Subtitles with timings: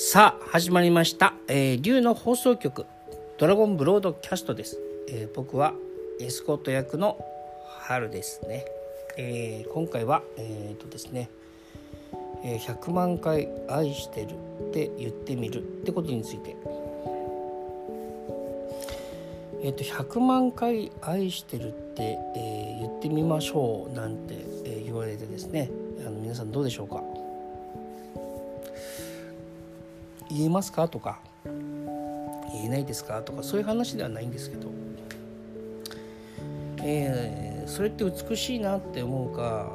[0.00, 2.86] さあ始まりました、えー、竜の放送局
[3.36, 4.78] ドラゴンブロードキャストです、
[5.08, 5.74] えー、僕は
[6.20, 7.18] エスコート役の
[7.80, 8.64] 春ですね、
[9.16, 11.28] えー、今回はえっ、とですね、
[12.44, 14.34] え100万回愛してる
[14.68, 16.54] って言ってみるってことについて。
[19.60, 24.34] えーと、100万回愛してるって、えー、言ってみましょうなんて、
[24.64, 25.68] えー、言われてですね。
[26.06, 27.02] あの皆さんどうでしょうか？
[30.30, 30.88] 言えますか？
[30.88, 33.22] とか言えないですか？
[33.22, 34.68] とかそういう話ではないんですけど、
[36.82, 39.72] えー、それって美しいなって思うか、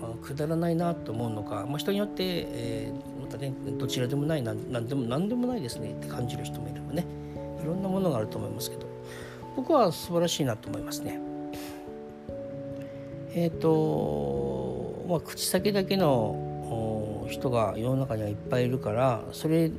[0.00, 7.04] まあ、くだらないなと思うのか、まあ、人によって、えー、またねどちらでもないなんでも何でもないですねって感じる人もいればね。
[7.62, 8.86] いろんなものがあると思いますけど。
[9.56, 11.18] 僕は素晴らしいなと思いますね。
[13.34, 16.55] えっ、ー、とまあ口先だけの
[17.26, 19.70] 人が世の中にはいっぱいいるからそれ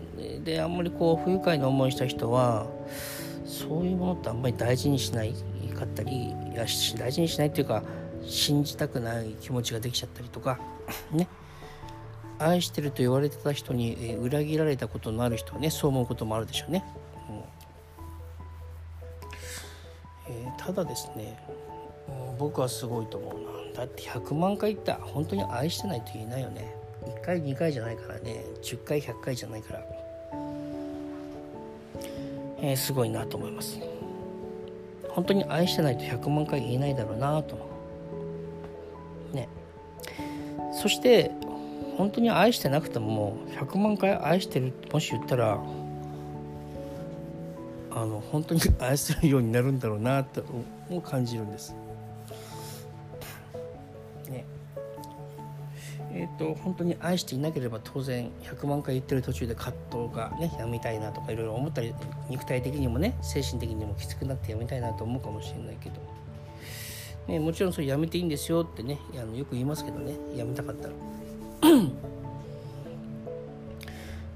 [0.43, 2.67] であんまりこう不愉快な思いした人は
[3.45, 5.33] そういうものってあんまり大事にしない
[5.77, 6.65] かったりいや
[6.97, 7.83] 大事にしないっていうか
[8.23, 10.59] 信じたくない気持ちができちゃったりとか
[11.11, 11.27] ね。
[12.39, 16.83] 愛してると言われてた人に裏切られたことのある人はねそう思うこともあるでしょうね。
[20.57, 21.39] ただですね
[22.37, 26.75] 僕はすごいと思うなだって100万回言った本当に愛してないと言えないよね。
[27.07, 28.43] 1回2回じゃないからね。
[28.61, 29.83] 10回100回じゃないから、
[32.59, 33.79] えー、すごいなと思います。
[35.09, 37.55] 本当に愛してないと100万回言えないだろうなと。
[37.55, 37.65] 思
[39.33, 39.49] うね。
[40.73, 41.31] そして
[41.97, 45.59] 本当に愛してなくても100万回愛してるもし言ったら
[47.91, 50.43] あの本当に愛せるようになるんだろうなと
[50.89, 51.75] も感じるんです。
[56.19, 61.93] えーと、本当に愛していなければ当然100万回言ってる途中で葛藤がねやめたいなとかいろいろ思ったり
[62.27, 66.01] 肉体的にもね精神的にもきつくなってやめたいなと思うかもしれないけど、
[67.27, 70.93] ね、もちろんそれやめていいんですよってねあのよく言いますけどねやめたかったら。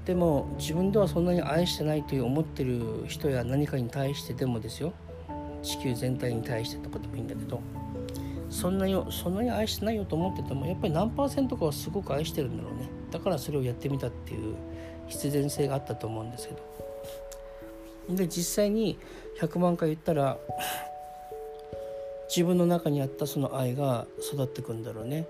[0.06, 4.92] でも自分ではそんなに愛してないという思ってる人や何かに対してでもですよ。
[5.62, 7.60] 地球全体に対してとかでもいいんだけど。
[8.52, 12.88] そんなにそんなに愛してないよと思っててもやっぱり何パーセントかはすごく愛してるんだろうね。
[13.10, 14.54] だからそれをやってみたっていう
[15.08, 16.72] 必然性があったと思うんですけど。
[18.16, 18.98] で実際に
[19.40, 20.36] 100万回言ったら
[22.28, 25.26] 自分の中にあったその愛が育ってくんだろうね。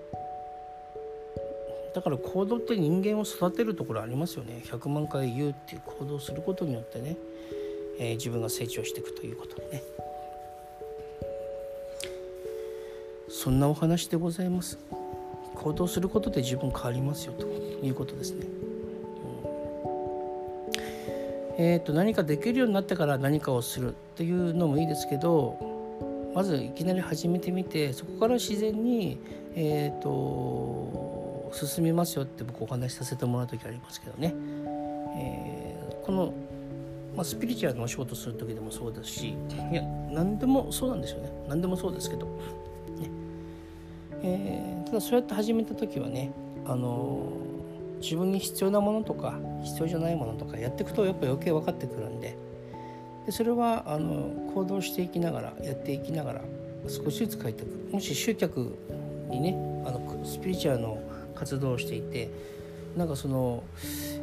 [1.95, 4.63] だから行動って人間を育てるところありますよね。
[4.65, 7.15] 100万回言うっていう行動することによってね、
[7.99, 9.83] えー、自分が成長していくということね。
[13.33, 14.77] そんなお話でございます。
[15.55, 17.47] 行動することで自分変わりますよと。
[17.85, 18.45] いうことですね、
[21.57, 29.19] うん、えっ、ー、と何かできるようになってから何かをするっていうのもいいですけどまずいきなり始めてみてそこから自然に
[29.55, 34.33] えっ、ー、と進みますよって僕お話しさせてもらう時ありますけどね、
[35.17, 36.33] えー、この、
[37.15, 41.31] まあ、スピリチュアルのお仕事する時でもそうですしいや何でもそうなんですよね。
[41.47, 42.27] 何でもそうですけど、
[44.23, 46.31] えー、ただそうやって始めた時はね
[46.65, 47.27] あの
[48.01, 52.35] 自分に必要なものとか必要じゃないものとかやっていくとやっぱ余計分かってくるんで
[53.25, 56.41] でそれはあの行動していきながらやっていきながら
[56.87, 57.93] 少しずつ変えていく。
[57.93, 58.75] もし集客
[59.29, 61.01] にねあのスピリチュアルの
[61.35, 62.29] 活動をしていて
[62.97, 63.63] なんかその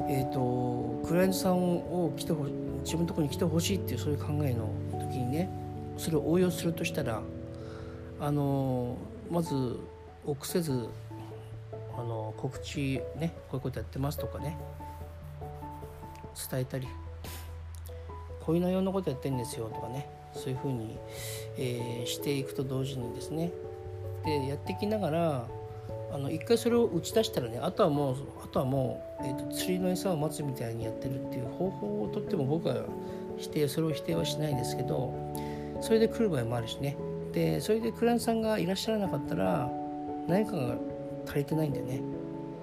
[0.08, 2.44] えっ、ー、とクライアントさんを来てほ
[2.84, 5.50] 自分のとこに来てほしいっていうそういう考えの時にね
[5.96, 7.20] それを応用するとしたら
[8.20, 8.96] あの
[9.30, 9.78] まず
[10.26, 10.88] 臆せず
[11.96, 14.56] あの告知ねこういうことやってますとかね
[16.50, 16.88] 伝えたり
[18.40, 20.98] こういう内容のことやってんですよとかねそういうふうに、
[21.56, 23.52] えー、していくと同時にですね
[24.24, 25.46] でやっていきながら
[26.12, 32.84] あの一回それを打ち出したらねあとはもうあとはもう、えーと、釣りの餌を待つみたいにやってるっていう方法をとっても僕は
[33.38, 35.14] 否定それを否定はしないですけど
[35.80, 36.96] それで来る場合もあるしね。
[37.32, 39.70] でそれでクライアントさんがいらっしゃらなかったら
[40.26, 40.74] 何かが
[41.26, 42.00] 足りてないんでね。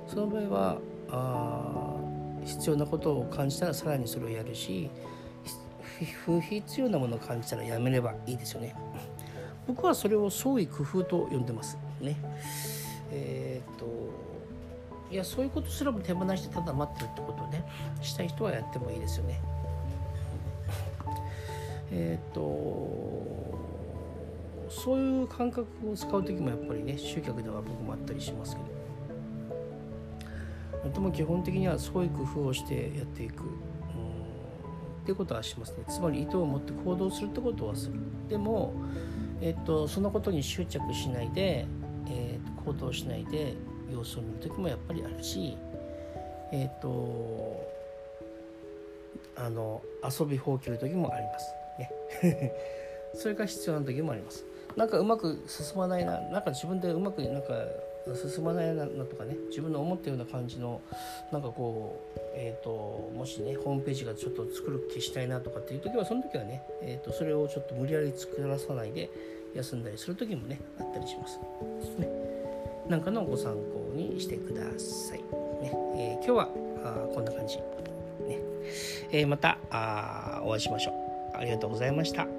[0.07, 0.77] その場合は
[1.09, 1.95] あ
[2.45, 4.89] 必要なことを感じたらさらにそれをやるし
[6.25, 8.75] 不必要なものを感じたらやめればいいですよね。
[9.67, 12.15] 僕はそれを創意工夫と呼んでますね。
[13.11, 13.85] えっ、と
[15.11, 17.63] いやそういうことすらも手放してただ待ってるってことをね
[18.01, 19.41] したい人はやってもいいですよね。
[21.91, 22.41] えっ、と
[24.69, 28.77] そういう感覚を使う時もやっぱりね集客では僕もあったりしますけど。
[30.79, 33.51] それとも基本的にはそういう工夫をしてやっていく、うん、っ
[35.05, 35.83] てことはしますね。
[35.89, 37.93] つまり意図を持って行動するってことはする。
[38.29, 38.73] でも、
[39.41, 41.65] えっと、そのことに執着しないで、
[42.07, 43.53] えっと、行動しないで
[43.91, 45.57] 様子を見る時もやっぱりあるし
[46.51, 47.65] えっと
[49.35, 51.53] あの遊びほうける時もあります。
[52.23, 52.53] ね。
[53.13, 54.45] それが必要な時もあります。
[54.77, 57.47] なんかうまく進まないななんか自分でうまくなんか
[58.15, 60.79] 進まないなとかね自分の思ったような感じの
[61.31, 69.09] なんかこう、えーと、もしねホームページがちょっと作る気したいなとかっていう時はその時はね、えーと、それをちょっと無理やり作らさないで
[69.55, 71.39] 休んだりする時もねあったりします。
[71.97, 72.07] ね、
[72.87, 75.17] なんかのご参考にしてください。
[75.61, 76.49] ねえー、今日は
[76.83, 77.57] あこんな感じ。
[77.57, 77.63] ね
[79.11, 81.37] えー、またあお会いしましょう。
[81.37, 82.36] ありがとうございました。